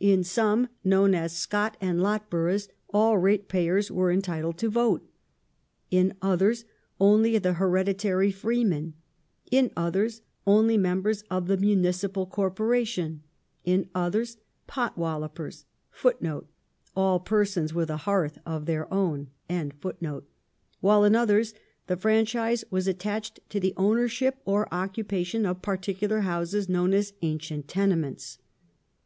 In 0.00 0.24
some, 0.24 0.70
known 0.84 1.14
as" 1.14 1.36
Scot 1.36 1.76
and 1.82 2.00
Lot 2.02 2.30
Boroughs," 2.30 2.70
all 2.94 3.18
ratepayers 3.18 3.90
were 3.90 4.10
entitled 4.10 4.56
to 4.56 4.70
vote; 4.70 5.06
in 5.90 6.14
others 6.22 6.64
only 6.98 7.36
the 7.36 7.52
hereditary 7.52 8.30
"freemen"; 8.32 8.94
in 9.50 9.68
othei 9.76 10.06
s 10.06 10.22
only 10.46 10.78
members 10.78 11.24
of 11.30 11.46
the 11.46 11.58
municipal 11.58 12.24
corporation; 12.24 13.22
in 13.66 13.90
othei 13.94 14.22
s" 14.22 14.38
potwallopei 14.66 15.48
s 15.48 15.66
";^ 15.94 16.14
while 20.80 21.04
in 21.04 21.14
others 21.14 21.54
the 21.86 21.96
franchise 21.98 22.64
was 22.70 22.86
attached 22.88 23.40
to 23.50 23.60
the 23.60 23.74
ownership 23.76 24.38
or 24.46 24.68
occupation 24.72 25.44
of 25.44 25.60
particular 25.60 26.20
houses 26.22 26.66
known 26.66 26.94
as" 26.94 27.12
ancient 27.20 27.68
tenements 27.68 28.38